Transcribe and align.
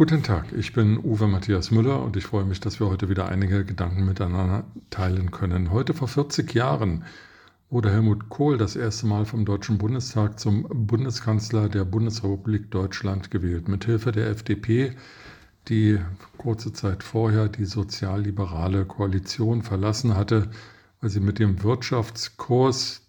Guten 0.00 0.22
Tag, 0.22 0.54
ich 0.54 0.72
bin 0.72 0.96
Uwe 0.96 1.26
Matthias 1.26 1.70
Müller 1.70 2.02
und 2.02 2.16
ich 2.16 2.24
freue 2.24 2.46
mich, 2.46 2.58
dass 2.58 2.80
wir 2.80 2.88
heute 2.88 3.10
wieder 3.10 3.28
einige 3.28 3.66
Gedanken 3.66 4.06
miteinander 4.06 4.64
teilen 4.88 5.30
können. 5.30 5.72
Heute 5.72 5.92
vor 5.92 6.08
40 6.08 6.54
Jahren 6.54 7.04
wurde 7.68 7.92
Helmut 7.92 8.30
Kohl 8.30 8.56
das 8.56 8.76
erste 8.76 9.06
Mal 9.06 9.26
vom 9.26 9.44
Deutschen 9.44 9.76
Bundestag 9.76 10.40
zum 10.40 10.66
Bundeskanzler 10.70 11.68
der 11.68 11.84
Bundesrepublik 11.84 12.70
Deutschland 12.70 13.30
gewählt. 13.30 13.68
Mithilfe 13.68 14.10
der 14.10 14.30
FDP, 14.30 14.96
die 15.68 15.98
kurze 16.38 16.72
Zeit 16.72 17.02
vorher 17.02 17.50
die 17.50 17.66
sozialliberale 17.66 18.86
Koalition 18.86 19.60
verlassen 19.60 20.16
hatte, 20.16 20.50
weil 21.02 21.10
sie 21.10 21.20
mit 21.20 21.38
dem 21.38 21.62
Wirtschaftskurs 21.62 23.02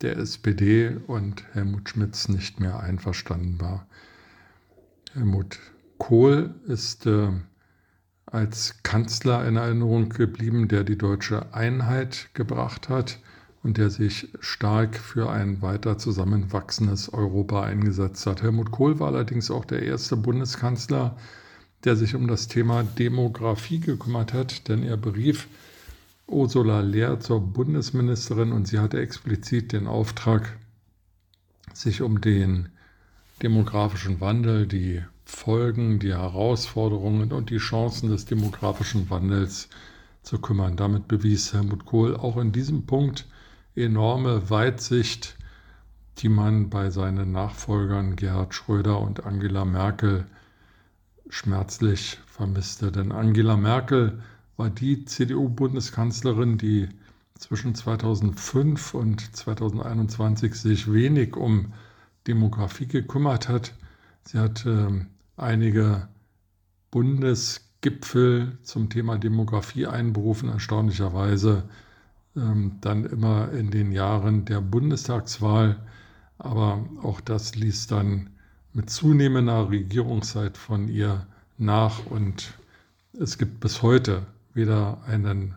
der 0.00 0.16
SPD 0.16 0.96
und 1.08 1.44
Helmut 1.52 1.90
Schmidts 1.90 2.30
nicht 2.30 2.58
mehr 2.58 2.80
einverstanden 2.80 3.60
war. 3.60 3.86
Helmut 5.12 5.58
Kohl 5.98 6.54
ist 6.66 7.06
äh, 7.06 7.28
als 8.26 8.82
Kanzler 8.82 9.46
in 9.46 9.56
Erinnerung 9.56 10.08
geblieben, 10.08 10.68
der 10.68 10.84
die 10.84 10.98
deutsche 10.98 11.54
Einheit 11.54 12.30
gebracht 12.34 12.88
hat 12.88 13.18
und 13.62 13.78
der 13.78 13.90
sich 13.90 14.28
stark 14.40 14.96
für 14.96 15.30
ein 15.30 15.62
weiter 15.62 15.98
zusammenwachsendes 15.98 17.12
Europa 17.12 17.62
eingesetzt 17.62 18.26
hat. 18.26 18.42
Helmut 18.42 18.70
Kohl 18.70 19.00
war 19.00 19.08
allerdings 19.08 19.50
auch 19.50 19.64
der 19.64 19.82
erste 19.82 20.16
Bundeskanzler, 20.16 21.16
der 21.84 21.96
sich 21.96 22.14
um 22.14 22.28
das 22.28 22.48
Thema 22.48 22.82
Demografie 22.82 23.80
gekümmert 23.80 24.32
hat, 24.32 24.68
denn 24.68 24.82
er 24.82 24.96
berief 24.96 25.48
Ursula 26.26 26.80
Lehr 26.80 27.20
zur 27.20 27.40
Bundesministerin 27.40 28.52
und 28.52 28.68
sie 28.68 28.78
hatte 28.78 29.00
explizit 29.00 29.72
den 29.72 29.86
Auftrag, 29.86 30.56
sich 31.72 32.02
um 32.02 32.20
den 32.20 32.68
demografischen 33.42 34.20
Wandel, 34.20 34.66
die 34.66 35.02
Folgen, 35.28 35.98
die 35.98 36.14
Herausforderungen 36.14 37.32
und 37.32 37.50
die 37.50 37.58
Chancen 37.58 38.08
des 38.08 38.24
demografischen 38.24 39.10
Wandels 39.10 39.68
zu 40.22 40.40
kümmern. 40.40 40.76
Damit 40.76 41.06
bewies 41.06 41.52
Helmut 41.52 41.84
Kohl 41.84 42.16
auch 42.16 42.38
in 42.38 42.50
diesem 42.50 42.86
Punkt 42.86 43.26
enorme 43.76 44.50
Weitsicht, 44.50 45.36
die 46.18 46.30
man 46.30 46.70
bei 46.70 46.90
seinen 46.90 47.30
Nachfolgern 47.30 48.16
Gerhard 48.16 48.54
Schröder 48.54 49.00
und 49.00 49.24
Angela 49.24 49.64
Merkel 49.64 50.26
schmerzlich 51.28 52.18
vermisste. 52.26 52.90
Denn 52.90 53.12
Angela 53.12 53.56
Merkel 53.56 54.22
war 54.56 54.70
die 54.70 55.04
CDU-Bundeskanzlerin, 55.04 56.56
die 56.56 56.88
zwischen 57.38 57.74
2005 57.74 58.94
und 58.94 59.36
2021 59.36 60.54
sich 60.54 60.92
wenig 60.92 61.36
um 61.36 61.74
Demografie 62.26 62.86
gekümmert 62.86 63.48
hat. 63.48 63.74
Sie 64.24 64.38
hat 64.38 64.66
äh, 64.66 64.88
einige 65.38 66.08
Bundesgipfel 66.90 68.58
zum 68.62 68.90
Thema 68.90 69.18
Demografie 69.18 69.86
einberufen, 69.86 70.48
erstaunlicherweise 70.48 71.64
ähm, 72.36 72.78
dann 72.80 73.04
immer 73.04 73.52
in 73.52 73.70
den 73.70 73.92
Jahren 73.92 74.44
der 74.44 74.60
Bundestagswahl. 74.60 75.76
Aber 76.38 76.84
auch 77.02 77.20
das 77.20 77.56
ließ 77.56 77.88
dann 77.88 78.30
mit 78.72 78.90
zunehmender 78.90 79.70
Regierungszeit 79.70 80.56
von 80.56 80.88
ihr 80.88 81.26
nach 81.56 82.06
und 82.06 82.54
es 83.18 83.38
gibt 83.38 83.60
bis 83.60 83.82
heute 83.82 84.26
weder 84.54 85.02
einen 85.06 85.54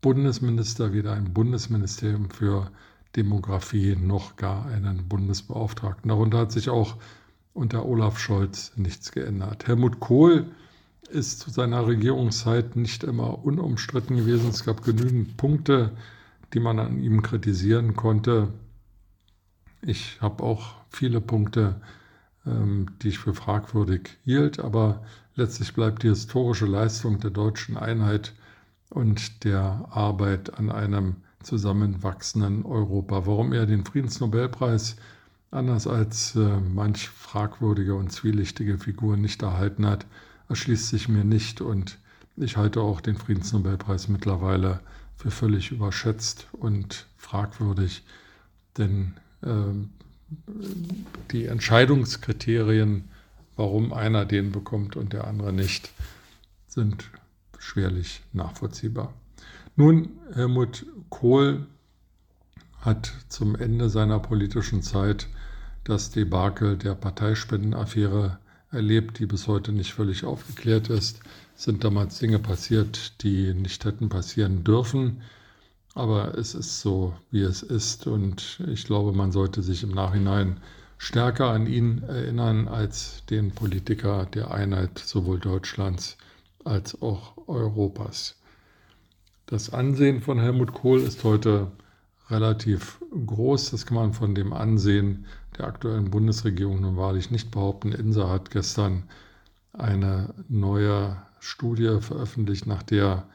Bundesminister, 0.00 0.92
weder 0.92 1.12
ein 1.12 1.32
Bundesministerium 1.32 2.30
für 2.30 2.70
Demografie 3.16 3.96
noch 3.96 4.36
gar 4.36 4.66
einen 4.66 5.08
Bundesbeauftragten. 5.08 6.08
Darunter 6.08 6.38
hat 6.38 6.52
sich 6.52 6.68
auch 6.68 6.96
unter 7.54 7.86
Olaf 7.86 8.18
Scholz 8.18 8.72
nichts 8.76 9.12
geändert. 9.12 9.66
Helmut 9.66 10.00
Kohl 10.00 10.46
ist 11.08 11.40
zu 11.40 11.50
seiner 11.50 11.86
Regierungszeit 11.86 12.76
nicht 12.76 13.04
immer 13.04 13.44
unumstritten 13.44 14.16
gewesen. 14.16 14.50
Es 14.50 14.64
gab 14.64 14.82
genügend 14.82 15.36
Punkte, 15.36 15.92
die 16.52 16.60
man 16.60 16.78
an 16.78 16.98
ihm 16.98 17.22
kritisieren 17.22 17.94
konnte. 17.94 18.48
Ich 19.80 20.20
habe 20.20 20.42
auch 20.42 20.74
viele 20.90 21.20
Punkte, 21.20 21.80
ähm, 22.46 22.90
die 23.02 23.08
ich 23.08 23.18
für 23.18 23.34
fragwürdig 23.34 24.18
hielt, 24.24 24.58
aber 24.58 25.02
letztlich 25.36 25.74
bleibt 25.74 26.02
die 26.02 26.08
historische 26.08 26.66
Leistung 26.66 27.20
der 27.20 27.30
deutschen 27.30 27.76
Einheit 27.76 28.34
und 28.90 29.44
der 29.44 29.88
Arbeit 29.90 30.58
an 30.58 30.70
einem 30.70 31.16
zusammenwachsenden 31.42 32.64
Europa. 32.64 33.26
Warum 33.26 33.52
er 33.52 33.66
den 33.66 33.84
Friedensnobelpreis 33.84 34.96
anders 35.54 35.86
als 35.86 36.34
äh, 36.36 36.60
manch 36.60 37.08
fragwürdige 37.08 37.94
und 37.94 38.10
zwielichtige 38.12 38.78
Figur 38.78 39.16
nicht 39.16 39.42
erhalten 39.42 39.86
hat, 39.86 40.06
erschließt 40.48 40.88
sich 40.88 41.08
mir 41.08 41.24
nicht 41.24 41.60
und 41.60 41.98
ich 42.36 42.56
halte 42.56 42.80
auch 42.80 43.00
den 43.00 43.16
Friedensnobelpreis 43.16 44.08
mittlerweile 44.08 44.80
für 45.16 45.30
völlig 45.30 45.70
überschätzt 45.70 46.48
und 46.52 47.06
fragwürdig, 47.16 48.02
denn 48.76 49.14
äh, 49.42 49.48
die 51.30 51.46
Entscheidungskriterien, 51.46 53.08
warum 53.56 53.92
einer 53.92 54.24
den 54.24 54.50
bekommt 54.50 54.96
und 54.96 55.12
der 55.12 55.26
andere 55.26 55.52
nicht, 55.52 55.90
sind 56.66 57.08
schwerlich 57.58 58.22
nachvollziehbar. 58.32 59.14
Nun, 59.76 60.10
Helmut 60.34 60.86
Kohl 61.08 61.66
hat 62.80 63.12
zum 63.28 63.54
Ende 63.54 63.88
seiner 63.88 64.18
politischen 64.18 64.82
Zeit 64.82 65.28
das 65.84 66.10
Debakel 66.10 66.76
der 66.76 66.94
Parteispendenaffäre 66.94 68.38
erlebt, 68.70 69.18
die 69.18 69.26
bis 69.26 69.46
heute 69.46 69.72
nicht 69.72 69.92
völlig 69.92 70.24
aufgeklärt 70.24 70.88
ist. 70.88 71.20
Es 71.56 71.64
sind 71.64 71.84
damals 71.84 72.18
Dinge 72.18 72.38
passiert, 72.38 73.22
die 73.22 73.54
nicht 73.54 73.84
hätten 73.84 74.08
passieren 74.08 74.64
dürfen. 74.64 75.22
Aber 75.94 76.36
es 76.36 76.54
ist 76.54 76.80
so, 76.80 77.14
wie 77.30 77.42
es 77.42 77.62
ist. 77.62 78.06
Und 78.06 78.60
ich 78.66 78.84
glaube, 78.84 79.12
man 79.12 79.30
sollte 79.30 79.62
sich 79.62 79.84
im 79.84 79.92
Nachhinein 79.92 80.60
stärker 80.98 81.50
an 81.50 81.66
ihn 81.66 82.02
erinnern 82.02 82.66
als 82.66 83.24
den 83.26 83.52
Politiker 83.52 84.26
der 84.26 84.50
Einheit 84.50 84.98
sowohl 84.98 85.38
Deutschlands 85.38 86.16
als 86.64 87.00
auch 87.00 87.36
Europas. 87.46 88.36
Das 89.46 89.72
Ansehen 89.72 90.22
von 90.22 90.40
Helmut 90.40 90.72
Kohl 90.72 91.00
ist 91.00 91.22
heute 91.22 91.70
relativ 92.30 93.00
groß. 93.26 93.70
Das 93.70 93.86
kann 93.86 93.96
man 93.96 94.12
von 94.12 94.34
dem 94.34 94.52
Ansehen 94.52 95.26
der 95.58 95.66
aktuellen 95.66 96.10
Bundesregierung 96.10 96.80
nun 96.80 96.96
wahrlich 96.96 97.30
nicht 97.30 97.50
behaupten. 97.50 97.92
INSA 97.92 98.28
hat 98.28 98.50
gestern 98.50 99.04
eine 99.72 100.34
neue 100.48 101.16
Studie 101.40 101.98
veröffentlicht, 102.00 102.66
nach 102.66 102.82
der 102.82 103.26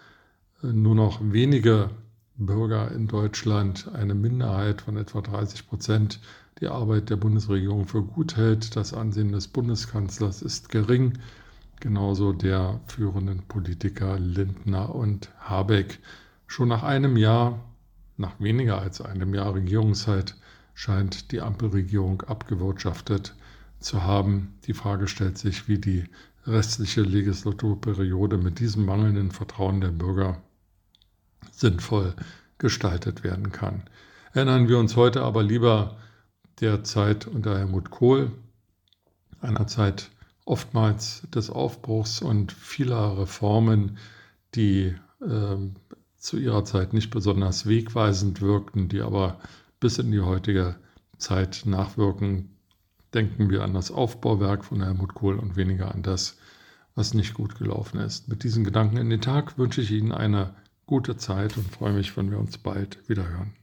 äh, 0.63 0.67
nur 0.67 0.95
noch 0.95 1.19
wenige 1.21 1.89
Bürger 2.37 2.91
in 2.91 3.07
Deutschland, 3.07 3.89
eine 3.93 4.15
Minderheit 4.15 4.81
von 4.81 4.95
etwa 4.97 5.21
30 5.21 5.67
Prozent, 5.67 6.19
die 6.61 6.67
Arbeit 6.67 7.09
der 7.09 7.17
Bundesregierung 7.17 7.85
für 7.85 8.01
gut 8.01 8.37
hält. 8.37 8.75
Das 8.75 8.93
Ansehen 8.93 9.31
des 9.31 9.47
Bundeskanzlers 9.49 10.41
ist 10.41 10.69
gering, 10.69 11.19
genauso 11.79 12.33
der 12.33 12.79
führenden 12.87 13.43
Politiker 13.43 14.17
Lindner 14.17 14.95
und 14.95 15.29
Habeck. 15.39 15.99
Schon 16.47 16.69
nach 16.69 16.83
einem 16.83 17.17
Jahr 17.17 17.59
nach 18.19 18.39
weniger 18.39 18.79
als 18.79 19.01
einem 19.01 19.33
Jahr 19.33 19.55
Regierungszeit 19.55 20.35
scheint 20.73 21.31
die 21.31 21.41
Ampelregierung 21.41 22.21
abgewirtschaftet 22.23 23.35
zu 23.79 24.03
haben. 24.03 24.57
Die 24.65 24.73
Frage 24.73 25.07
stellt 25.07 25.37
sich, 25.37 25.67
wie 25.67 25.79
die 25.79 26.05
restliche 26.45 27.01
Legislaturperiode 27.01 28.37
mit 28.37 28.59
diesem 28.59 28.85
mangelnden 28.85 29.31
Vertrauen 29.31 29.81
der 29.81 29.89
Bürger 29.89 30.41
sinnvoll 31.51 32.13
gestaltet 32.57 33.23
werden 33.23 33.51
kann. 33.51 33.83
Erinnern 34.33 34.67
wir 34.67 34.79
uns 34.79 34.95
heute 34.95 35.23
aber 35.23 35.43
lieber 35.43 35.97
der 36.59 36.83
Zeit 36.83 37.25
unter 37.25 37.57
Helmut 37.57 37.89
Kohl, 37.89 38.31
einer 39.41 39.67
Zeit 39.67 40.11
oftmals 40.45 41.23
des 41.33 41.49
Aufbruchs 41.49 42.21
und 42.21 42.51
vieler 42.51 43.17
Reformen, 43.17 43.97
die 44.55 44.95
äh, 45.21 45.57
zu 46.19 46.37
ihrer 46.37 46.65
Zeit 46.65 46.93
nicht 46.93 47.09
besonders 47.09 47.65
wegweisend 47.65 48.41
wirkten, 48.41 48.89
die 48.89 49.01
aber 49.01 49.39
bis 49.79 49.97
in 49.97 50.11
die 50.11 50.19
heutige 50.19 50.75
Zeit 51.17 51.63
nachwirken. 51.65 52.55
Denken 53.13 53.49
wir 53.49 53.63
an 53.63 53.73
das 53.73 53.89
Aufbauwerk 53.89 54.65
von 54.65 54.83
Helmut 54.83 55.15
Kohl 55.15 55.39
und 55.39 55.55
weniger 55.55 55.93
an 55.93 56.03
das, 56.03 56.37
was 56.93 57.13
nicht 57.13 57.33
gut 57.33 57.57
gelaufen 57.57 57.99
ist. 57.99 58.27
Mit 58.27 58.43
diesen 58.43 58.63
Gedanken 58.63 58.97
in 58.97 59.09
den 59.09 59.21
Tag 59.21 59.57
wünsche 59.57 59.81
ich 59.81 59.91
Ihnen 59.91 60.11
eine 60.11 60.53
gute 60.85 61.17
Zeit 61.17 61.57
und 61.57 61.71
freue 61.71 61.93
mich, 61.93 62.15
wenn 62.17 62.29
wir 62.29 62.37
uns 62.37 62.57
bald 62.57 63.07
wieder 63.09 63.27
hören. 63.27 63.53